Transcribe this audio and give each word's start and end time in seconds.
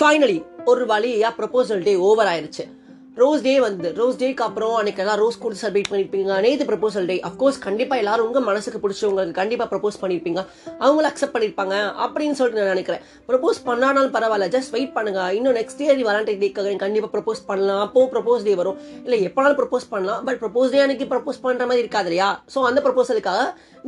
Finally 0.00 0.36
ஒரு 0.64 0.86
வழியா 0.86 1.30
proposal 1.38 1.82
day 1.82 1.94
over 1.94 2.26
ஆயிருச்சு. 2.26 2.64
ரோஸ் 3.20 3.42
டே 3.44 3.52
வந்து 3.64 3.88
ரோஸ் 3.98 4.18
டேக்கு 4.20 4.42
அப்புறம் 4.46 4.74
அன்னைக்கு 4.80 5.00
எல்லாம் 5.02 5.18
ரோஸ் 5.20 5.38
கூட 5.44 5.54
செலிப்ரேட் 5.60 5.88
பண்ணியிருப்பீங்க 5.90 6.34
நேத்து 6.44 6.64
ப்ரப்போசல் 6.68 7.06
டே 7.10 7.16
அஃப்கோர்ஸ் 7.28 7.58
கண்டிப்பாக 7.64 8.02
எல்லாரும் 8.02 8.26
உங்கள் 8.28 8.44
மனசுக்கு 8.48 8.78
பிடிச்சவங்களுக்கு 8.84 9.34
கண்டிப்பாக 9.38 9.68
ப்ரப்போஸ் 9.72 9.98
பண்ணிருப்பீங்க. 10.02 10.40
அவங்கள 10.84 11.06
அக்செப்ட் 11.10 11.34
பண்ணிருப்பாங்க 11.34 11.74
அப்படின்னு 12.04 12.36
சொல்லிட்டு 12.40 12.60
நான் 12.62 12.72
நினைக்கிறேன். 12.74 13.02
ப்ரப்போஸ் 13.30 13.58
பண்ணானாலும் 13.68 14.14
பரவாயில்ல. 14.16 14.48
ஜஸ்ட் 14.56 14.72
வெயிட் 14.76 14.94
பண்ணுங்க. 14.98 15.22
இன்னும் 15.38 15.56
நெக்ஸ்ட் 15.60 15.82
இயர் 15.86 16.04
வேலண்டைன் 16.10 16.40
டேக்காக 16.44 16.76
கண்டிப்பாக 16.84 17.12
ப்ரப்போஸ் 17.16 17.42
பண்ணலாம். 17.50 17.82
அப்போ 17.86 18.04
ப்ரப்போஸ் 18.14 18.46
டே 18.48 18.54
வரும். 18.60 18.78
இல்லை 19.04 19.18
எப்பனாலும் 19.28 19.58
ப்ரப்போஸ் 19.60 19.88
பண்ணலாம். 19.94 20.22
பட் 20.28 20.40
ப்ரப்போஸ் 20.44 20.72
டே 20.74 20.80
அன்னைக்கு 20.84 21.08
ப்ரப்போஸ் 21.12 21.42
பண்ணுற 21.46 21.66
மாதிரி 21.70 21.84
இருக்காது 21.86 22.10
இல்லையா? 22.10 22.30
ஸோ 22.54 22.60
அந்த 22.70 22.82
ப்ரப்போசலுக்காக 22.86 23.42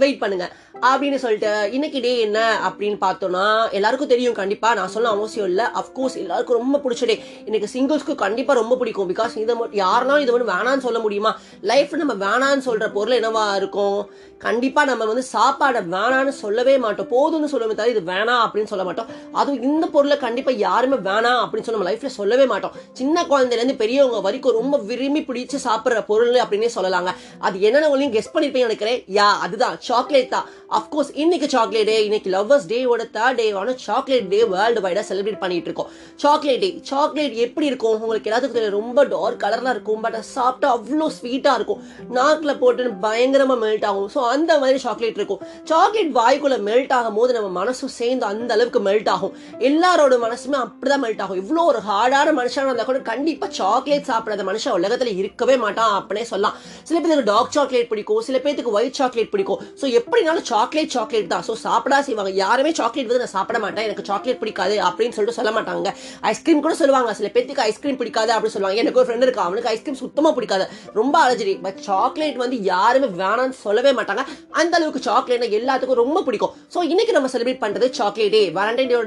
வெயிட் 0.04 0.20
பண்ணுங்க. 0.24 0.44
அப்படின்னு 0.90 1.20
சொல்லிட்டு 1.24 1.52
இன்னைக்கு 1.78 1.98
டே 2.08 2.12
என்ன 2.26 2.38
அப்படின்னு 2.68 2.98
பார்த்தோம்னா 3.06 3.46
எல்லாருக்கும் 3.78 4.12
தெரியும் 4.14 4.38
கண்டிப்பாக 4.42 4.78
நான் 4.80 4.92
சொல்ல 4.96 5.14
அவசியம் 5.16 5.50
இல்லை. 5.52 5.68
அஃப்கோர்ஸ் 5.82 6.18
எல்லாருக்கும் 6.26 6.60
ரொம்ப 6.62 6.82
பிடிச்ச 6.84 7.10
டே 7.12 7.18
இன்னைக்கு 7.48 7.70
சிங்கிள்ஸ்க்கு 7.76 8.20
கண்டிப்பாக 8.26 8.60
ரொம்ப 8.62 8.76
பிடிக்கும். 8.82 9.10
பிகாஸ் 9.12 9.20
இதை 9.36 9.54
மட்டும் 9.54 9.80
யாரெல்லாம் 9.86 10.20
இது 10.20 10.32
வந்து 10.32 10.52
வேணான்னு 10.52 10.78
சொல்ல 10.78 10.98
முடியுமா? 10.98 11.38
லைஃப் 11.60 11.94
நம்ம 11.94 12.14
வேணான்னு 12.26 12.68
சொல்ற 12.68 12.92
பொருள் 12.92 13.20
என்னவா 13.20 13.54
இருக்கும்? 13.54 14.10
கண்டிப்பா 14.38 14.84
நம்ம 14.84 15.04
வந்து 15.04 15.24
சாப்பாடை 15.32 15.96
வேணான்னு 15.96 16.28
சொல்லவே 16.28 16.78
மாட்டோம். 16.78 17.06
போதும்னு 17.06 17.44
சொல்லவே 17.44 17.74
தவிர 17.74 17.98
இது 17.98 18.12
வேணாம் 18.12 18.42
அப்படின்னு 18.46 18.64
சொல்ல 18.64 18.84
மாட்டோம். 18.84 19.06
அதுவும் 19.32 19.62
இந்த 19.62 19.86
பொருளை 19.86 20.16
கண்டிப்பா 20.16 20.50
யாருமே 20.50 20.96
வேணாம் 20.96 21.40
அப்படின்னு 21.42 21.60
சொல்லி 21.60 21.80
நம்ம 21.80 21.90
லைஃப்ல 21.90 22.06
சொல்லவே 22.06 22.46
மாட்டோம். 22.46 22.72
சின்ன 22.92 23.22
குழந்தையிலேருந்து 23.22 23.76
பெரியவங்க 23.76 24.20
வரைக்கும் 24.20 24.52
ரொம்ப 24.52 24.78
விரும்பி 24.78 25.20
பிடிச்சு 25.20 25.58
சாப்பிடுற 25.64 26.04
பொருள் 26.06 26.34
அப்படின்னே 26.34 26.70
சொல்லலாங்க. 26.74 27.08
அது 27.38 27.60
என்னென்ன 27.60 27.90
ஒன்றையும் 27.90 28.14
கெஸ் 28.16 28.36
பண்ணிருப்பீங்க 28.36 28.68
நினைக்கிறேன். 28.68 29.04
யா 29.08 29.28
அதுதான். 29.46 29.76
சாக்லேட் 29.80 30.30
தான். 30.30 30.48
அஃப்கோர்ஸ் 30.70 31.10
இன்னைக்கு 31.12 31.48
சாக்லேட் 31.48 31.86
டே 31.86 32.04
இன்னைக்கு 32.04 32.30
லவ்வர்ஸ் 32.30 32.68
டேவோட 32.68 33.02
தேர்ட் 33.16 33.40
டேவான 33.40 33.74
சாக்லேட் 33.74 34.28
டே 34.28 34.44
வேர்ல்டு 34.44 34.80
வைடா 34.80 35.02
செலிப்ரேட் 35.08 35.38
பண்ணிட்டு 35.38 35.68
இருக்கோம். 35.70 35.86
சாக்லேட் 36.16 36.60
டே 36.60 36.80
சாக்லேட் 36.82 37.32
எப்படி 37.32 37.66
இருக்கும்? 37.66 38.00
உங்களுக்கு 38.00 38.30
எல்லாத்துக்கும் 38.30 38.70
ரொம்ப 38.70 39.04
டார்க் 39.12 39.40
கலர்ல 39.44 39.74
இருக்கும் 39.76 40.02
பட் 40.06 40.18
சாப்பிட்டா 40.34 40.68
அவ்வளோ 40.76 41.08
ஸ்வீட்டா 41.18 41.54
இருக்கும். 41.58 41.80
நாக்கில் 42.18 42.58
போட்டு 42.62 42.90
பயங்கரமா 43.06 43.56
மெல்ட் 43.64 43.86
ஆகும். 43.90 44.08
ஸோ 44.14 44.20
அந்த 44.34 44.52
மாதிரி 44.62 44.78
சாக்லேட் 44.86 45.18
இருக்கும். 45.20 45.40
சாக்லேட் 45.70 46.12
வாய்க்குள்ள 46.20 46.58
மெல்ட் 46.68 46.94
ஆகும் 46.98 47.18
போது 47.18 47.30
நம்ம 47.38 47.50
மனசும் 47.60 47.94
சேர்ந்து 47.98 48.26
அந்த 48.32 48.50
அளவுக்கு 48.56 48.82
மெல்ட் 48.88 49.10
ஆகும். 49.14 49.34
எல்லாரோட 49.68 50.14
மனசுமே 50.26 50.58
அப்படிதான் 50.64 51.02
மெல்ட் 51.04 51.22
ஆகும். 51.24 51.40
இவ்வளோ 51.42 51.64
ஒரு 51.72 51.80
ஹார்டான 51.88 52.34
மனுஷனாக 52.40 52.68
இருந்தால் 52.70 52.90
கூட 52.90 53.00
கண்டிப்பா 53.10 53.46
சாக்லேட் 53.60 54.08
சாப்பிடாத 54.10 54.44
மனுஷன் 54.50 54.76
உலகத்துல 54.78 55.12
இருக்கவே 55.22 55.56
மாட்டான் 55.64 55.94
அப்படின்னே 55.98 56.24
சொல்லலாம். 56.32 56.56
சில 56.88 56.96
பேருக்கு 57.00 57.28
டார்க் 57.32 57.54
சாக்லேட் 57.56 57.90
பிடிக்கும். 57.92 58.22
சில 58.28 58.38
பேருக்கு 58.44 58.74
ஒயிட் 58.78 58.98
சாக்லேட் 59.00 59.32
பிடிக்கும். 59.34 59.60
ஸோ 59.80 59.84
எப்படினாலும் 60.00 60.46
சாக்லேட் 60.52 60.94
சாக்லேட் 60.96 61.30
தான். 61.34 61.44
ஸோ 61.48 61.54
சாப்பிடா 61.66 61.98
செய்வாங்க. 62.08 62.32
யாருமே 62.44 62.72
சாக்லேட் 62.80 63.10
வந்து 63.10 63.24
நான் 63.24 63.34
சாப்பிட 63.36 63.58
மாட்டேன். 63.64 63.86
எனக்கு 63.88 64.06
சாக்லேட் 64.10 64.40
பிடிக்காது 64.42 64.76
அப்படின்னு 64.88 65.16
சொல்லிட்டு 65.16 65.38
சொல்ல 65.40 65.52
மாட்டாங்க. 65.58 65.90
ஐஸ்கிரீம் 66.32 66.64
கூட 66.66 66.74
சொல்லுவாங்க. 66.82 67.14
சில 67.20 67.30
பேருக்கு 67.36 67.66
ஐஸ்கிரீம் 67.68 68.00
பிடிக்காது 68.02 68.32
அப்படின்னு 68.36 68.56
சொல்லுவாங்க. 68.56 68.82
எனக்கு 68.92 69.02
ஒரு 69.02 69.08
ஃப்ரெண்ட் 69.08 69.26
இருக்கா? 69.26 69.44
அவனுக்கு 69.48 69.70
ஐஸ்கிரீம் 69.72 69.98
சுத்தமாக 70.02 70.32
பிடிக்காது. 70.36 70.64
ரொம்ப 70.98 71.14
அலர்ஜி 71.24 71.52
பட் 71.66 71.78
சாக்லேட் 71.86 72.38
வந்து 72.42 72.56
யாருமே 72.72 73.08
வேணாம்னு 73.20 73.56
சொல்லவே 73.64 73.90
மாட்டாங்க. 73.98 74.22
அந்த 74.60 74.72
அளவுக்கு 74.78 75.00
சாக்லேட் 75.06 75.44
எல்லாத்துக்கும் 75.58 76.00
ரொம்ப 76.02 76.18
பிடிக்கும். 76.26 76.52
ஸோ 76.74 76.78
இன்னைக்கு 76.92 77.12
நம்ம 77.16 77.28
செலிப்ரேட் 77.34 77.62
பண்றது 77.64 77.86
chocolate 77.98 78.34
day 78.36 78.42
Valentine 78.58 78.90
day 78.92 78.98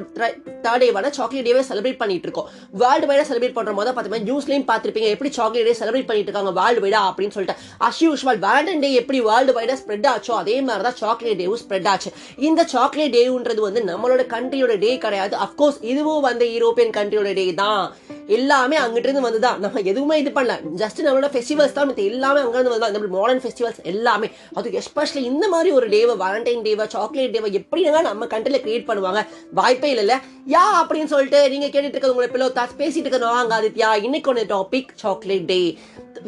third 0.66 0.82
டேவான 0.84 1.12
chocolate 1.18 1.48
டேவே 1.48 1.62
செலிப்ரேட் 1.70 2.00
பண்ணிட்டு 2.02 2.28
இருக்கோம். 2.28 2.48
வேர்ல்டு 2.82 3.10
வைடா 3.12 3.26
செலிப்ரேட் 3.30 3.56
பண்ணுற 3.58 3.74
போது 3.80 3.94
பார்த்தீங்கன்னா 3.98 4.28
நியூஸ்லையும் 4.30 4.68
பார்த்துருப்பீங்க 4.72 5.10
எப்படி 5.16 5.32
சாக்லேட் 5.38 5.70
டே 5.70 5.76
செலிப்ரேட் 5.82 6.10
பண்ணிட்டு 6.10 6.32
இருக்காங்க 6.32 6.54
வேர்ல்டு 6.60 6.84
வைடா 6.86 7.02
அப்படின்னு 7.10 7.36
சொல்லிட்டு. 7.38 7.58
அஸ் 7.90 8.02
யூஷுவல் 8.06 8.42
வேலண்டைன் 8.48 8.84
டே 8.86 8.92
எப்படி 9.02 9.22
வேர்ல்டு 9.30 9.56
வைடா 9.60 9.78
ஸ்ப்ரெட் 9.84 10.10
ஆச்சோ 10.14 10.36
அதே 10.42 10.58
மாதிரி 10.70 10.86
தான் 10.90 11.00
சாக்லேட் 11.04 11.40
டேவும் 11.44 11.64
ஸ்ப்ரெட் 11.64 11.90
ஆச்சு. 11.94 12.12
இந்த 12.50 12.64
சாக்லேட் 12.76 13.16
டேன்றது 13.18 13.64
வந்து 13.68 13.84
நம்மளோட 13.92 14.26
கண்ட்ரியோட 14.36 14.76
டே 14.86 14.92
கிடையாது. 15.06 15.36
அஃப்கோர்ஸ் 15.48 15.80
இதுவும் 15.94 16.28
வந்து 16.30 16.48
யூரோப்பியன் 16.58 16.96
கண்ட்ரியோட 17.00 17.32
டே 17.42 17.48
தான். 17.64 17.84
எல்லாமே 18.28 18.78
அங்கிட்ட 18.78 19.08
இருந்து 19.08 19.30
வந்துதான். 19.30 19.58
நம்ம 19.58 19.80
எதுவுமே 19.80 20.20
இது 20.20 20.30
பண்ணல. 20.30 20.60
ஜஸ்ட் 20.76 21.02
நம்மளோட 21.04 21.28
ஃபெஸ்டிவல்ஸ் 21.36 21.72
தான் 21.72 21.92
மத்த 21.92 21.96
எல்லாமே 21.96 22.40
அங்க 22.40 22.60
இருந்து 22.60 22.92
நம்ம 22.92 23.20
மாடர்ன் 23.20 23.42
ஃபெஸ்டிவல்ஸ் 23.42 23.84
எல்லாமே. 23.84 24.30
அது 24.54 24.70
எஸ்பெஷலி 24.70 25.16
இந்த 25.16 25.48
மாதிரி 25.48 25.72
ஒரு 25.72 25.90
டேவை 25.90 26.22
வேலண்டைன் 26.22 26.62
டேவை 26.68 26.88
சாக்லேட் 26.88 27.38
டேவை 27.38 27.64
எப்படிங்க 27.64 28.02
நம்ம 28.02 28.26
கண்ட்ரில 28.26 28.58
கிரியேட் 28.60 28.90
பண்ணுவாங்க? 28.90 29.26
வாய்ப்பே 29.54 29.94
இல்லைல்ல. 29.94 30.14
யா 30.48 30.66
அப்படின்னு 30.82 31.06
சொல்லிட்டு 31.06 31.50
நீங்க 31.50 31.66
கேட்டுட்டு 31.66 31.94
இருக்கிறது 31.94 32.16
உங்களை 32.16 32.32
பிள்ளை 32.32 32.68
பேசிட்டு 32.78 33.06
இருக்க 33.06 33.18
வாங்க 33.18 33.62
ஆதித்யா. 33.62 34.04
இன்னைக்கு 34.04 34.30
ஒன்று 34.30 34.56
டாபிக் 34.56 34.88
சாக்லேட் 34.94 35.46
டே 35.46 35.78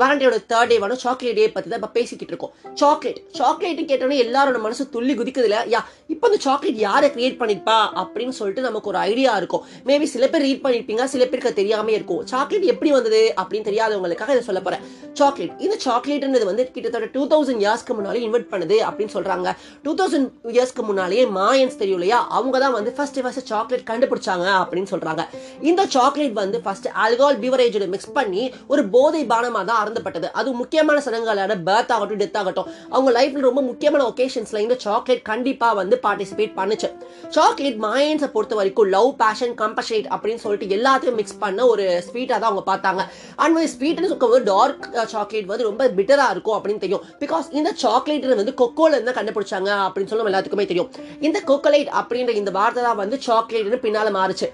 வேலண்டையோட 0.01 0.37
தேர்ட் 0.51 0.71
டே 0.71 0.77
வேணும் 0.83 1.01
சாக்லேட் 1.03 1.37
டே 1.39 1.45
பத்தி 1.55 1.67
தான் 1.71 1.79
இப்போ 1.81 1.91
பேசிக்கிட்டு 1.97 2.33
இருக்கோம். 2.33 2.53
சாக்லேட் 2.81 3.19
சாக்லேட் 3.39 3.81
கேட்டோன்னே 3.91 4.17
எல்லாரோட 4.25 4.57
மனசு 4.65 4.83
துள்ளி 4.95 5.13
குதிக்குதுல. 5.19 5.59
யா 5.73 5.81
இப்போ 6.13 6.25
இந்த 6.29 6.39
சாக்லேட் 6.47 6.79
யாரை 6.87 7.09
கிரியேட் 7.15 7.39
பண்ணிருப்பா 7.41 7.77
அப்படின்னு 8.01 8.35
சொல்லிட்டு 8.39 8.65
நமக்கு 8.67 8.89
ஒரு 8.91 8.99
ஐடியா 9.09 9.31
இருக்கும். 9.41 9.63
மேபி 9.89 10.07
சில 10.15 10.27
பேர் 10.33 10.45
ரீட் 10.47 10.63
பண்ணிருப்பீங்க 10.65 11.05
சில 11.13 11.23
பேருக்கு 11.25 11.51
அது 11.51 11.59
தெரியாம 11.61 11.91
இருக்கும். 11.97 12.21
சாக்லேட் 12.31 12.67
எப்படி 12.73 12.91
வந்தது 12.97 13.21
அப்படின்னு 13.41 13.69
தெரியாதவங்களுக்காக 13.69 14.35
இதை 14.35 14.43
சொல்ல 14.49 14.61
போறேன். 14.67 14.83
சாக்லேட் 15.19 15.61
இந்த 15.65 15.75
சாக்லேட்ன்றது 15.85 16.45
வந்து 16.51 16.65
கிட்டத்தட்ட 16.75 17.09
டூ 17.15 17.23
தௌசண்ட் 17.33 17.61
இயர்ஸ்க்கு 17.65 17.97
முன்னாலே 17.97 18.21
இன்வெர்ட் 18.27 18.49
பண்ணுது 18.53 18.77
அப்படின்னு 18.87 19.15
சொல்றாங்க. 19.17 19.47
டூ 19.85 19.93
தௌசண்ட் 20.01 20.29
இயர்ஸ்க்கு 20.55 20.83
முன்னாலேயே 20.89 21.25
மாயன்ஸ் 21.39 21.79
தெரியும் 21.81 21.99
இல்லையா? 21.99 22.19
அவங்க 22.37 22.57
தான் 22.65 22.75
வந்து 22.77 22.93
ஃபர்ஸ்ட் 22.97 23.19
ஃபர்ஸ்ட் 23.25 23.49
சாக்லேட் 23.53 23.85
கண்டுபிடிச்சாங்க 23.91 24.47
அப்படின்னு 24.61 24.91
சொல்றாங்க. 24.93 25.23
இந்த 25.69 25.81
சாக்லேட் 25.95 26.35
வந்து 26.43 26.59
ஃபர்ஸ்ட் 26.65 26.89
ஆல்கஹால் 27.05 27.39
பீவரேஜோட 27.45 27.87
மிக்ஸ் 27.95 28.13
பண்ணி 28.19 28.43
ஒரு 28.73 28.83
போதை 28.95 29.23
பானமாக 29.33 29.65
தான் 29.71 29.76
அறந்துப்பட்டது 29.81 30.27
அது 30.39 30.49
முக்கியமான 30.61 31.01
சடங்குகளான 31.05 31.57
பர்த் 31.69 31.91
ஆகட்டும் 31.95 32.21
டெத் 32.21 32.37
ஆகட்டும். 32.41 32.67
அவங்க 32.89 33.11
லைஃப்ல 33.17 33.45
ரொம்ப 33.47 33.61
முக்கியமான 33.69 34.03
ஒகேஷன்ஸ்ல 34.11 34.61
இந்த 34.65 34.75
சாக்லேட் 34.85 35.23
கண்டிப்பா 35.31 35.69
வந்து 35.81 35.99
பார்ட்டிசிபேட் 36.05 36.53
பண்ணுச்சு. 36.59 36.89
சாக்லேட் 37.37 37.79
மாயன்ஸை 37.85 38.29
பொறுத்த 38.35 38.55
வரைக்கும் 38.59 38.89
லவ் 38.95 39.09
பேஷன் 39.23 39.55
கம்பஷேட் 39.63 40.07
அப்படின்னு 40.15 40.43
சொல்லிட்டு 40.45 40.69
எல்லாத்தையும் 40.77 41.17
மிக்ஸ் 41.21 41.39
பண்ண 41.43 41.67
ஒரு 41.73 41.85
ஸ்வீட்டாக 42.07 42.39
தான் 42.43 42.49
அவங்க 42.51 42.65
பார்த்தாங்க. 42.71 43.03
அண்ட் 43.35 43.55
வந்து 43.57 43.73
ஸ்வீட்னு 43.75 44.11
சொல்லும்போது 44.11 44.43
டார்க் 44.53 44.87
சாக்லேட் 45.15 45.51
வந்து 45.53 45.69
ரொம்ப 45.69 45.89
பிட்டராக 45.99 46.35
இருக்கும் 46.35 46.57
அப்படின்னு 46.59 46.83
தெரியும். 46.85 47.03
பிகாஸ் 47.23 47.47
இந்த 47.59 47.71
சாக்லேட் 47.83 48.25
வந்து 48.41 48.55
கொக்கோல 48.63 48.97
இருந்து 48.97 49.17
கண்டுபிடிச்சாங்க 49.19 49.71
அப்படின்னு 49.87 50.11
சொல்லி 50.13 50.31
எல்லாத்துக்குமே 50.31 50.69
தெரியும். 50.71 50.91
இந்த 51.27 51.41
கொக்கோலைட் 51.51 51.91
அப்படின்ற 52.01 52.33
இந்த 52.41 52.51
வார்த்தை 52.59 52.83
தான் 52.87 53.01
வந்து 53.03 53.19
சாக்லேட்னு 53.27 53.83
பின்னால் 53.85 54.15
மாறுச்சு. 54.19 54.49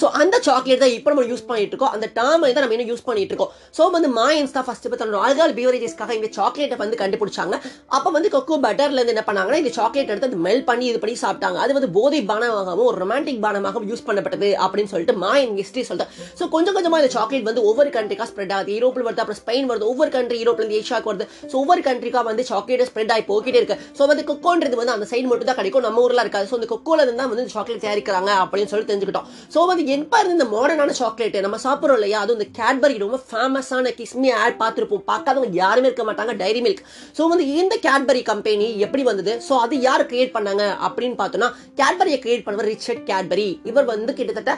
ஸோ 0.00 0.06
அந்த 0.20 0.36
சாக்லேட் 0.46 0.82
தான் 0.84 0.94
இப்போ 0.96 1.10
நம்ம 1.12 1.26
யூஸ் 1.32 1.44
பண்ணிட்டு 1.50 1.72
இருக்கோம் 1.74 1.94
அந்த 1.96 2.06
டேர்மை 2.18 2.50
தான் 2.56 2.64
நம்ம 2.64 2.74
இன்னும் 2.76 2.90
யூஸ் 2.92 3.04
பண்ணிட்டு 3.08 3.32
இருக்கோம் 3.32 3.52
ஸோ 3.78 3.82
வந்து 3.96 4.08
மாயன்ஸ் 4.18 4.54
தான் 4.56 4.66
ஃபர்ஸ்ட் 4.68 4.86
இப்போ 4.88 4.98
தன்னோட 5.00 5.20
ஆல்கால் 5.26 5.54
பியூரேஜஸ்க்காக 5.58 6.14
இந்த 6.18 6.28
சாக்லேட்டை 6.38 6.78
வந்து 6.84 6.96
கண்டுபிடிச்சாங்க. 7.02 7.54
அப்போ 7.96 8.08
வந்து 8.16 8.28
கொக்கோ 8.34 8.58
பட்டர்ல 8.66 8.98
இருந்து 9.00 9.14
என்ன 9.14 9.24
பண்ணாங்கன்னா 9.28 9.60
இந்த 9.62 9.72
சாக்லேட் 9.78 10.10
எடுத்து 10.12 10.28
அது 10.30 10.40
மெல் 10.46 10.64
பண்ணி 10.70 10.86
இது 10.90 11.00
பண்ணி 11.04 11.16
சாப்பிட்டாங்க. 11.24 11.58
அது 11.64 11.72
வந்து 11.78 11.90
போதை 11.98 12.20
பானமாகவும் 12.30 12.88
ஒரு 12.90 12.98
ரொமான்டிக் 13.04 13.40
பானமாகவும் 13.46 13.88
யூஸ் 13.92 14.04
பண்ணப்பட்டது 14.08 14.50
அப்படின்னு 14.64 14.92
சொல்லிட்டு 14.92 15.16
மாயன் 15.24 15.54
ஹிஸ்டரி 15.60 15.84
சொல்லிட்டு 15.90 16.34
ஸோ 16.40 16.44
கொஞ்சம் 16.54 16.76
கொஞ்சமாக 16.78 17.02
இந்த 17.02 17.12
சாக்லேட் 17.16 17.48
வந்து 17.50 17.64
ஒவ்வொரு 17.70 17.90
கண்ட்ரிக்கா 17.96 18.26
ஸ்ப்ரெட் 18.32 18.54
ஆகுது. 18.58 18.72
யூரோப்பில் 18.78 19.06
வருது 19.08 19.22
அப்புறம் 19.24 19.40
ஸ்பெயின் 19.42 19.68
வருது 19.72 19.88
ஒவ்வொரு 19.92 20.12
கண்ட்ரி 20.16 20.38
யூரோப்லேருந்து 20.42 20.78
ஏஷியாவுக்கு 20.80 21.10
வருது. 21.12 21.26
ஸோ 21.50 21.54
ஒவ்வொரு 21.62 21.82
கண்ட்ரிக்காக 21.88 22.24
வந்து 22.30 22.44
சாக்லேட் 22.50 22.84
ஸ்ப்ரெட் 22.90 23.12
ஆகி 23.16 23.24
போய்கிட்டே 23.30 23.60
இருக்கு. 23.62 23.78
ஸோ 23.98 24.02
வந்து 24.12 24.24
கொக்கோன்றது 24.30 24.78
வந்து 24.82 24.94
அந்த 24.96 25.08
சைடு 25.12 25.26
மட்டும் 25.32 25.50
தான் 25.50 25.58
கிடைக்கும். 25.60 25.86
நம்ம 25.88 26.04
ஊரில் 26.06 26.22
இருக்காது. 26.24 26.48
ஸோ 26.52 26.56
இந்த 26.60 26.68
கொக்கோலேருந்து 26.74 27.20
தான் 27.22 27.32
வந்து 27.34 27.54
சாக்லேட் 27.56 27.84
தயாரிக்கிறாங்க 27.86 28.30
அப்படின்னு 28.44 28.72
சொல்லி 28.74 28.88
தெரிஞ்சுக்கிட்டோம். 28.92 29.28
ஸோ 29.56 29.66
வந்து 29.72 29.85
என்பா 29.94 30.18
இருந்து 30.20 30.36
இந்த 30.36 30.46
மாடர்னான 30.54 30.94
சாக்லேட் 31.00 31.36
நம்ம 31.46 31.58
சாப்பிட்றோம் 31.64 31.98
இல்லையா? 31.98 32.18
அது 32.24 32.34
இந்த 32.36 32.46
கேட்பரி 32.58 32.94
ரொம்ப 33.04 33.18
ஃபேமஸான 33.30 33.92
கிஸ்மி 33.98 34.28
ஆட் 34.42 34.56
பார்த்துருப்போம். 34.62 35.04
பார்க்காதவங்க 35.10 35.58
யாருமே 35.62 35.88
இருக்க 35.88 36.04
மாட்டாங்க 36.08 36.34
டைரி 36.42 36.60
மில்க் 36.66 36.82
ஸோ 37.18 37.28
வந்து 37.32 37.46
இந்த 37.60 37.74
கேட்பரி 37.86 38.22
கம்பெனி 38.30 38.68
எப்படி 38.86 39.02
வந்தது? 39.10 39.34
ஸோ 39.48 39.54
அது 39.64 39.74
யார் 39.88 40.04
கிரியேட் 40.12 40.34
பண்ணாங்க 40.36 40.64
அப்படின்னு 40.88 41.18
பார்த்தோம்னா 41.22 41.50
கேட்பரியை 41.80 42.18
கிரியேட் 42.24 42.44
பண்ணவர் 42.46 42.70
ரிச்சர்ட் 42.72 43.04
கேட்பரி 43.12 43.48
இவர் 43.72 43.88
வந்து 43.92 44.14
கிட்டத்தட்ட 44.20 44.54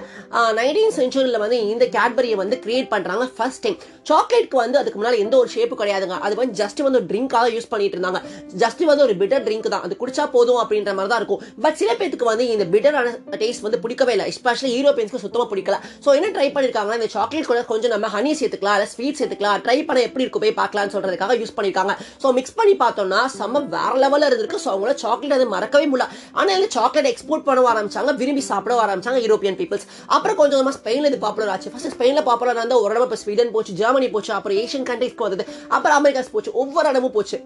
நைன்டீன் 0.60 0.96
சென்ச்சுரியில் 0.98 1.42
வந்து 1.44 1.58
இந்த 1.74 1.86
கேட்பரியை 1.98 2.38
வந்து 2.42 2.58
கிரியேட் 2.66 2.90
பண்ணுறாங்க 2.94 3.26
ஃபர்ஸ்ட் 3.38 3.62
டைம் 3.66 3.78
சாக்லேட்க்கு 4.10 4.58
வந்து 4.64 4.80
அதுக்கு 4.80 4.98
முன்னால் 4.98 5.20
எந்த 5.24 5.34
ஒரு 5.42 5.50
ஷேப்பு 5.56 5.74
கிடையாதுங்க. 5.80 6.16
அது 6.26 6.34
வந்து 6.40 6.56
ஜஸ்ட் 6.62 6.80
வந்து 6.86 6.98
ஒரு 7.00 7.08
ட்ரிங்காக 7.10 7.48
யூஸ் 7.54 7.70
பண்ணிட்டு 7.72 7.96
இருந்தாங்க. 7.96 8.20
ஜஸ்ட் 8.62 8.82
வந்து 8.90 9.04
ஒரு 9.06 9.14
பிட்டர் 9.20 9.44
ட்ரிங்க் 9.46 9.68
தான். 9.74 9.84
அது 9.86 10.00
குடிச்சா 10.02 10.24
போதும் 10.36 10.60
அப்படின்ற 10.62 10.92
மாதிரி 10.98 11.10
தான் 11.12 11.20
இருக்கும். 11.22 11.42
பட் 11.64 11.78
சில 11.80 11.90
பேருக்கு 12.00 12.30
வந்து 12.32 12.44
இந்த 12.54 12.64
பிட்டரான 12.74 13.12
டேஸ்ட் 13.42 13.64
வந்து 13.66 13.80
பிடிக்கவே 13.84 14.14
இல்லை. 14.16 14.26
எஸ்பெஷலி 14.32 14.70
யூரோப்பியன்ஸ்க்கு 14.76 15.17
சுத்தமாக 15.24 15.48
பிடிக்கல. 15.52 15.76
ஸோ 16.04 16.08
என்ன 16.18 16.30
ட்ரை 16.36 16.48
பண்ணியிருக்காங்கன்னா 16.56 16.98
இந்த 17.00 17.10
சாக்லேட் 17.16 17.48
கூட 17.50 17.60
கொஞ்சம் 17.72 17.92
நம்ம 17.94 18.10
ஹனி 18.14 18.32
சேர்த்துக்கலாம் 18.40 18.76
இல்லை 18.78 18.88
ஸ்வீட் 18.94 19.18
சேர்த்துக்கலாம். 19.20 19.58
ட்ரை 19.66 19.78
பண்ண 19.88 20.06
எப்படி 20.08 20.24
இருக்கும் 20.24 20.44
போய் 20.46 20.56
பார்க்கலாம்னு 20.60 20.94
சொல்றதுக்காக 20.96 21.36
யூஸ் 21.42 21.54
பண்ணிருக்காங்க. 21.58 21.94
ஸோ 22.24 22.32
மிக்ஸ் 22.38 22.56
பண்ணி 22.60 22.74
பார்த்தோம்னா 22.84 23.22
செம்ம 23.38 23.64
வேற 23.76 23.92
லெவலில் 24.04 24.28
இருந்திருக்கு. 24.30 24.62
ஸோ 24.64 24.70
அவங்கள 24.74 24.94
சாக்லேட் 25.04 25.36
அது 25.38 25.46
மறக்கவே 25.54 25.88
முடியல. 25.92 26.08
ஆனால் 26.38 26.54
இந்த 26.58 26.70
சாக்லேட் 26.78 27.10
எக்ஸ்போர்ட் 27.12 27.46
பண்ண 27.48 27.66
ஆரம்பிச்சாங்க 27.74 28.16
விரும்பி 28.22 28.44
சாப்பிட 28.50 28.74
ஆரம்பிச்சாங்க 28.86 29.20
யூரோப்பியன் 29.26 29.60
பீப்பிள்ஸ் 29.62 29.86
அப்புறம் 30.14 30.38
கொஞ்சம் 30.40 30.56
கொஞ்சமாக 30.58 30.76
ஸ்பெயினில் 30.80 31.10
இது 31.12 31.20
பாப்புலர் 31.26 31.52
ஆச்சு. 31.54 31.72
ஃபர்ஸ்ட் 31.74 31.94
ஸ்பெயினில் 31.96 32.26
பாப்புலர் 32.30 32.58
இருந்தால் 32.60 32.82
ஒரு 32.84 32.92
இடம் 32.94 33.06
இப்போ 33.08 33.20
ஸ்வீடன் 33.24 33.54
போச்சு 33.56 33.78
ஜெர்மனி 33.82 34.10
போச்சு 34.16 34.34
அப்புறம் 34.38 34.60
ஏஷியன் 34.64 34.88
கண்ட்ரிஸ்க்கு 34.90 35.26
வந்தது. 35.28 35.46
அப்புறம் 35.76 35.98
அமெரிக்காஸ் 36.00 36.34
போச்சு 36.36 36.58
ஒவ்வொரு 36.64 36.88
இடமும் 36.92 37.16
போச்சு. 37.16 37.38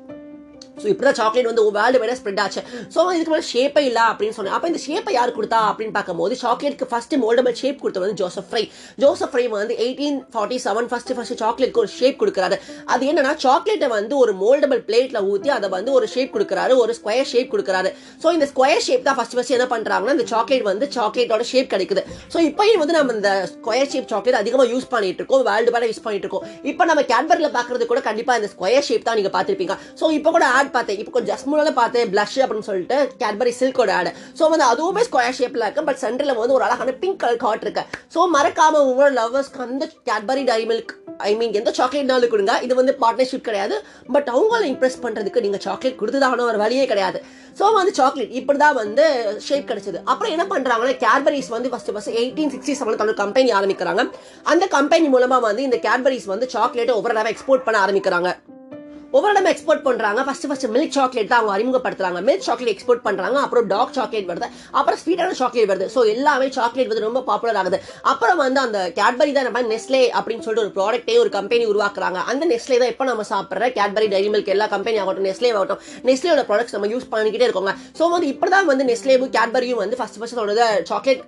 ஸோ 0.80 0.86
இப்படிதான் 0.92 1.18
சாக்லேட் 1.20 1.48
வந்து 1.50 1.62
வேர்ல்டு 1.78 1.98
வைடாக 2.02 2.16
ஸ்ப்ரெட் 2.20 2.40
ஆச்சு. 2.44 2.60
ஸோ 2.94 3.00
இதுக்கு 3.16 3.32
மேலே 3.32 3.46
ஷேப்பே 3.52 3.82
இல்லை 3.88 4.04
அப்படின்னு 4.12 4.36
சொன்னேன். 4.36 4.54
அப்போ 4.56 4.66
இந்த 4.70 4.80
ஷேப்பை 4.86 5.12
யார் 5.16 5.34
கொடுத்தா 5.38 5.58
அப்படின்னு 5.70 5.94
பார்க்கும்போது 5.96 6.34
சாக்லேட்க்கு 6.42 6.86
ஃபஸ்ட்டு 6.92 7.18
மோல்டபிள் 7.24 7.56
ஷேப் 7.62 7.80
கொடுத்தது 7.82 8.04
வந்து 8.04 8.18
ஜோசப் 8.22 8.48
ஃப்ரை 8.50 8.62
ஜோசப் 9.02 9.32
ஃப்ரை 9.32 9.44
வந்து 9.56 9.74
eighteen 9.86 10.18
forty 10.34 10.58
seven 10.66 10.88
first 10.92 11.16
first 11.18 11.38
சாக்லேட்க்கு 11.42 11.82
ஒரு 11.84 11.90
ஷேப் 11.98 12.18
கொடுக்குறாரு. 12.22 12.58
அது 12.94 13.02
என்னன்னா 13.10 13.32
சாக்லேட்டை 13.44 13.90
வந்து 13.96 14.16
ஒரு 14.22 14.34
மோல்டபிள் 14.42 14.82
பிளேட்ல 14.88 15.20
ஊற்றி 15.32 15.52
அதை 15.58 15.70
வந்து 15.76 15.92
ஒரு 15.98 16.08
ஷேப் 16.14 16.32
கொடுக்குறாரு. 16.36 16.72
ஒரு 16.84 16.94
ஸ்கொயர் 17.00 17.30
ஷேப் 17.32 17.52
கொடுக்குறாரு. 17.54 17.92
ஸோ 18.24 18.32
இந்த 18.38 18.48
ஸ்கொயர் 18.52 18.82
ஷேப் 18.88 19.06
தான் 19.08 19.18
ஃபர்ஸ்ட் 19.18 19.36
ஃபஸ்ட் 19.38 19.54
என்ன 19.58 19.68
பண்ணுறாங்கன்னா 19.74 20.16
இந்த 20.18 20.26
சாக்லேட் 20.32 20.66
வந்து 20.70 20.88
சாக்லேட்டோட 20.96 21.46
ஷேப் 21.52 21.70
கிடைக்குது. 21.74 22.04
ஸோ 22.34 22.40
இப்போயும் 22.48 22.82
வந்து 22.84 22.96
நம்ம 22.98 23.16
இந்த 23.18 23.32
ஸ்கொயர் 23.54 23.92
ஷேப் 23.94 24.10
சாக்லேட் 24.14 24.40
அதிகமாக 24.42 24.68
யூஸ் 24.74 24.88
பண்ணிட்டு 24.94 25.22
இருக்கோம். 25.22 25.44
வேர்ல்டு 25.50 25.74
வைட 25.76 25.84
யூஸ் 25.92 26.04
பண்ணிட்டு 26.06 26.26
இருக்கோம். 26.28 26.46
இப்போ 26.72 26.82
நம்ம 26.92 27.06
கேன்பரில் 27.12 27.54
பார்க்கறது 27.58 27.90
கூட 27.92 28.02
கண்டிப்பாக 28.08 28.40
இந்த 28.42 28.50
ஸ்கொயர் 28.56 28.88
ஷேப் 28.90 29.08
தான் 29.10 29.18
நீங்கள் 29.20 29.36
பார்த்துருப்பீங்க. 29.38 29.76
ஸோ 30.02 30.12
இப்போ 30.18 30.32
கூட 30.38 30.44
ஆட் 30.62 30.74
பார்த்தேன். 30.76 30.98
இப்போ 31.02 31.14
கொஞ்சம் 31.18 31.34
ஜஸ்ட் 31.34 31.78
பார்த்தேன் 31.80 32.10
பிளஷ் 32.14 32.38
அப்படின்னு 32.44 32.68
சொல்லிட்டு 32.70 32.96
கேட்பரி 33.24 33.54
சில்கோட 33.60 33.92
ஆடு 33.98 34.10
ஸோ 34.38 34.48
வந்து 34.54 34.66
அதுவுமே 34.72 35.04
ஸ்கொயர் 35.10 35.38
ஷேப்ல 35.38 35.66
இருக்கு 35.66 35.86
பட் 35.90 36.00
சென்டரில் 36.06 36.38
வந்து 36.40 36.56
ஒரு 36.58 36.66
அழகான 36.68 36.96
பிங்க் 37.04 37.20
கலர் 37.22 37.44
காட் 37.44 37.64
இருக்கு. 37.66 37.84
ஸோ 38.14 38.20
மறக்காம 38.36 38.82
உங்களோட 38.88 39.12
லவ்வர்ஸ்க்கு 39.20 39.64
அந்த 39.68 39.86
Cadbury 40.10 40.44
Dairy 40.50 40.66
Milk 40.72 40.92
I 41.28 41.30
mean 41.40 41.52
எந்த 41.58 41.70
சாக்லேட்னாலும் 41.78 42.32
கொடுங்க. 42.32 42.52
இது 42.66 42.74
வந்து 42.78 42.92
பார்ட்னர்ஷிப் 43.02 43.44
கிடையாது. 43.48 43.74
பட் 44.14 44.28
அவங்கள 44.34 44.62
இம்ப்ரெஸ் 44.70 44.98
பண்றதுக்கு 45.04 45.42
நீங்க 45.46 45.58
சாக்லேட் 45.66 45.98
கொடுத்துதான் 46.00 46.46
ஒரு 46.52 46.60
வழியே 46.64 46.86
கிடையாது. 46.92 47.18
ஸோ 47.58 47.66
வந்து 47.78 47.92
சாக்லேட் 47.98 48.32
இப்படி 48.40 48.58
தான் 48.64 48.78
வந்து 48.80 49.04
ஷேப் 49.46 49.68
கிடைச்சது. 49.70 49.98
அப்புறம் 50.04 50.32
என்ன 50.36 50.46
பண்றாங்கன்னா 50.54 50.96
கேட்பரிஸ் 51.04 51.50
வந்து 51.56 51.70
first 51.74 51.92
first 51.96 52.16
eighteen 52.22 52.52
sixty 52.54 52.76
seven 52.80 53.00
தன்னோட 53.02 53.16
கம்பெனி 53.24 53.52
ஆரம்பிக்கிறாங்க. 53.58 54.04
அந்த 54.52 54.66
கம்பெனி 54.76 55.08
மூலமா 55.16 55.40
வந்து 55.48 55.62
இந்த 55.62 55.80
கேட்பரிஸ் 55.88 56.32
வந்து 56.34 56.48
சாக்லேட்டை 56.56 56.96
ஒவ்வொரு 56.98 57.14
தடவை 57.14 57.32
எக்ஸ்போர்ட் 57.34 57.66
பண்ண 57.68 57.78
ஆரம்பிக்கிறாங்க. 57.86 58.30
ஒவ்வொரு 59.16 59.32
இடம் 59.34 59.48
எக்ஸ்போர்ட் 59.50 59.82
பண்றாங்க. 59.86 60.20
ஃபர்ஸ்ட் 60.26 60.46
ஃபர்ஸ்ட் 60.48 60.66
மில்க் 60.74 60.94
சாக்லேட் 60.96 61.30
தான் 61.30 61.40
அவங்க 61.40 61.52
அறிமுகப்படுத்துறாங்க. 61.56 62.18
மில்க் 62.28 62.44
சாக்லேட் 62.46 62.70
எக்ஸ்போர்ட் 62.74 63.02
பண்றாங்க. 63.06 63.36
அப்புறம் 63.46 63.66
டாக் 63.72 63.92
சாக்லேட் 63.96 64.28
வருது. 64.30 64.46
அப்புறம் 64.78 64.98
ஸ்வீட்டான 65.02 65.34
சாக்லேட் 65.40 65.68
வருது. 65.70 65.86
ஸோ 65.94 66.00
எல்லாமே 66.12 66.46
சாக்லேட் 66.56 66.90
வந்து 66.92 67.04
ரொம்ப 67.06 67.20
பாப்புலர் 67.30 67.58
ஆகுது. 67.62 67.78
அப்புறம் 68.12 68.38
வந்து 68.44 68.60
அந்த 68.66 68.78
கேட்பரி 68.98 69.32
தான் 69.38 69.46
நம்ம 69.48 69.62
நெஸ்லே 69.72 70.00
அப்படின்னு 70.18 70.44
சொல்லிட்டு 70.46 70.64
ஒரு 70.66 70.72
ப்ராடக்டே 70.78 71.16
ஒரு 71.24 71.32
கம்பெனி 71.38 71.66
உருவாக்குறாங்க. 71.72 72.20
அந்த 72.32 72.46
நெஸ்லே 72.52 72.78
தான் 72.82 72.92
இப்போ 72.94 73.06
நம்ம 73.10 73.26
சாப்பிட்ற? 73.32 73.68
கேட்பரி 73.78 74.08
டைரி 74.14 74.30
மில்க் 74.34 74.50
எல்லா 74.54 74.68
கம்பெனி 74.74 74.98
ஆகட்டும் 75.02 75.28
நெஸ்லே 75.30 75.50
ஆகட்டும். 75.56 75.82
நெஸ்லேயோட 76.10 76.44
ப்ராடக்ட்ஸ் 76.50 76.76
நம்ம 76.76 76.90
யூஸ் 76.94 77.06
பண்ணிக்கிட்டே 77.12 77.46
இருக்கோங்க. 77.48 77.74
ஸோ 78.00 78.10
வந்து 78.14 78.30
இப்படிதான் 78.32 78.70
வந்து 78.72 78.86
நெஸ்லேவும் 78.92 79.34
கேட்பரியும் 79.36 79.82
வந்து 79.82 79.98
ஃபர்ஸ்ட் 80.00 80.18
ஃபர்ஸ்ட் 80.22 80.38
அதோட 80.38 80.70
சாக்லேட் 80.92 81.22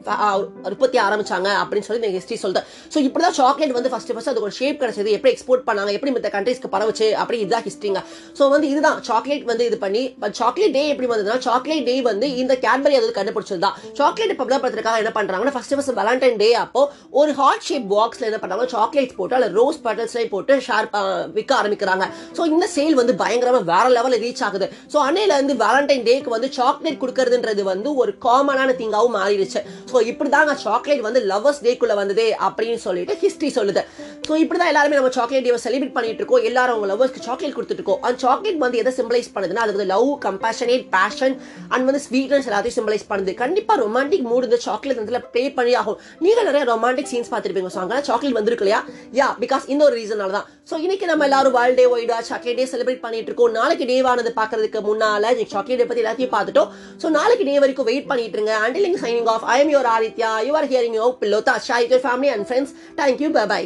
உற்பத்தி 0.73 1.01
ஆரம்பிச்சாங்க 1.07 1.51
அப்படின்னு 1.65 1.89
சொல்லி 1.91 2.03
இந்த 2.05 2.13
ஹிஸ்ட்ரி 2.17 2.41
சொல்லுது. 2.47 2.65
ஸோ 2.95 2.99
இப்படிதான் 3.09 3.39
சாக்லேட் 3.43 3.77
வந்து 3.81 3.93
ஃபர்ஸ்ட் 3.95 4.15
ஃபர்ஸ்ட் 4.15 4.33
அதுக்கு 4.33 4.49
ஒரு 4.51 4.59
ஷேப் 4.63 4.81
கிடைச்சது. 4.83 5.13
எப்படி 5.19 5.33
எக்ஸ்போர்ட் 5.37 5.69
பண்ணாங்க? 5.71 5.93
எப்படி 5.99 6.13
மற்ற 6.17 6.33
கண்ட்ரீஸ்க்கு 6.39 6.75
பரவச்சு? 6.79 7.09
அப்படி 7.23 7.39
இதுதான் 7.45 7.67
ஹிஸ்ட்ரிங்க 7.75 8.03
ஸோ 8.39 8.43
வந்து 8.55 8.67
இதுதான். 8.73 8.99
சாக்லேட் 9.09 9.47
வந்து 9.51 9.65
இது 9.69 9.77
பண்ணி 9.85 10.03
சாக்லேட் 10.41 10.75
டே 10.77 10.83
எப்படி 10.93 11.09
வந்ததுன்னா 11.13 11.39
சாக்லேட் 11.47 11.87
டே 11.89 11.95
வந்து 12.11 12.27
இந்த 12.43 12.53
கேட்பரி 12.65 12.95
அது 12.99 13.13
கண்டுபிடிச்சது 13.19 13.63
தான் 13.67 13.77
சாக்லேட் 13.99 14.33
பப்ளப்படுறதுக்காக 14.41 15.01
என்ன 15.03 15.13
பண்றாங்கன்னா 15.17 15.53
ஃபர்ஸ்ட் 15.57 15.75
ஃபர்ஸ்ட் 15.77 15.97
வேலண்டைன் 16.01 16.39
டே 16.43 16.49
அப்போ 16.65 16.81
ஒரு 17.21 17.31
ஹார்ட் 17.41 17.65
ஷேப் 17.69 17.87
பாக்ஸ்ல 17.95 18.29
என்ன 18.29 18.39
பண்றாங்க 18.43 18.67
சாக்லேட்ஸ் 18.75 19.17
போட்டு 19.19 19.37
அல்ல 19.39 19.49
ரோஸ் 19.59 19.79
பட்டல்ஸ்லேயே 19.87 20.29
போட்டு 20.35 20.55
ஷேர் 20.67 20.89
விற்க 21.37 21.53
ஆரம்பிக்கிறாங்க. 21.61 22.05
ஸோ 22.37 22.43
இந்த 22.53 22.67
சேல் 22.77 22.99
வந்து 23.01 23.15
பயங்கரமா 23.23 23.61
வேற 23.73 23.87
லெவலில் 23.97 24.23
ரீச் 24.25 24.43
ஆகுது. 24.49 24.69
ஸோ 24.93 24.99
அன்னையில 25.07 25.37
இருந்து 25.39 25.57
வேலண்டைன் 25.65 26.07
டேக்கு 26.09 26.35
வந்து 26.37 26.51
சாக்லேட் 26.59 27.01
கொடுக்கறதுன்றது 27.03 27.65
வந்து 27.73 27.89
ஒரு 28.03 28.15
காமனான 28.27 28.77
திங்காவும் 28.81 29.17
மாறிடுச்சு. 29.19 29.63
ஸோ 29.93 29.97
இப்படிதாங்க 30.13 30.55
சாக்லேட் 30.67 31.05
வந்து 31.09 31.23
லவர்ஸ் 31.33 31.63
டேக்குள்ளே 31.67 31.97
வந்ததே 32.03 32.29
அப்படின்னு 32.49 32.83
சொல்லிட்டு 32.87 33.17
ஹிஸ்ட்ரி 33.25 33.51
சொல்லுது. 33.59 33.85
ஸோ 34.27 34.35
இப்படி 34.43 34.59
தான் 34.61 34.71
எல்லாருமே 34.73 34.97
நம்ம 34.99 35.09
சாக்லேட் 35.17 35.45
டேவை 35.47 35.59
செலிப்ரேட் 35.65 35.95
பண்ணிட்டு 35.97 36.21
இருக்கோம் 36.23 36.45
எல்லாரும் 36.49 36.75
அவங்க 36.75 36.87
லவர்ஸ்க்கு 36.91 37.25
சாக்லேட் 37.27 37.55
கொடுத்துட்டு 37.57 37.81
இருக்கோம் 37.81 38.03
அந்த 38.07 38.17
சாக்லேட் 38.25 38.61
வந்து 38.63 38.79
எதை 38.83 38.93
சிம்பிளைஸ் 38.99 39.29
பண்ணுதுன்னா 39.35 39.63
அது 39.65 39.73
வந்து 39.75 39.87
லவ் 39.91 40.09
கம்பேஷனேட் 40.27 40.85
பேஷன் 40.95 41.35
அண்ட் 41.73 41.85
வந்து 41.89 42.01
ஸ்வீட்னஸ் 42.07 42.49
எல்லாத்தையும் 42.51 42.77
சிம்பிளைஸ் 42.79 43.05
பண்ணுது. 43.11 43.33
கண்டிப்பாக 43.43 43.77
ரொமான்டிக் 43.83 44.25
மூடு 44.31 44.49
இந்த 44.49 44.59
சாக்லேட் 44.67 45.01
வந்து 45.01 45.21
ப்ளே 45.35 45.43
பண்ணி 45.59 45.75
ஆகும். 45.81 45.99
நீங்கள் 46.27 46.49
நிறைய 46.49 46.63
ரொமான்டிக் 46.73 47.11
சீன்ஸ் 47.13 47.31
பார்த்துருப்பீங்க. 47.35 47.73
ஸோ 47.77 47.81
அங்கே 47.85 48.01
சாக்லேட் 48.09 48.39
வந்துருக்கு 48.39 48.67
இல்லையா? 48.67 48.81
யா 49.21 49.29
பிகாஸ் 49.45 49.67
இந்த 49.75 49.85
ஒரு 49.89 49.97
ரீசனால 50.01 50.35
தான் 50.39 50.49
ஸோ 50.71 50.75
இன்னைக்கு 50.85 51.07
நம்ம 51.13 51.29
எல்லாரும் 51.29 51.57
வேர்ல்ட் 51.59 51.79
டே 51.83 51.87
ஒய்டா 51.95 52.19
சாக்லேட் 52.31 52.59
டே 52.63 52.67
செலிப்ரேட் 52.73 53.05
பண்ணிட்டு 53.05 53.31
இருக்கோம் 53.31 53.55
நாளைக்கு 53.61 53.91
டேவானது 53.93 54.35
பார்க்கறதுக்கு 54.41 54.83
முன்னால 54.89 55.37
சாக்லேட் 55.55 55.85
டே 55.85 56.01
எல்லாத்தையும் 56.07 56.35
பார்த்துட்டோம். 56.39 56.73
ஸோ 57.05 57.09
நாளைக்கு 57.21 57.47
டே 57.53 57.61
வரைக்கும் 57.65 57.91
வெயிட் 57.93 58.11
பண்ணிட்டு 58.13 58.39
இருங்க 58.41 58.55
until 58.67 59.01
signing 59.07 59.31
off 59.37 59.49
I 59.57 59.61
am 59.65 59.73
your 59.77 59.93
Aditya 59.97 60.33
you 60.49 60.55
are 60.63 60.71
hearing 60.75 60.99
you 61.03 61.09
follow 61.23 61.41
share 61.71 61.79
your 61.87 62.07
family 62.09 62.33
and 62.37 62.47
friends 62.51 62.75
thank you 63.01 63.31
bye 63.39 63.47
bye 63.55 63.65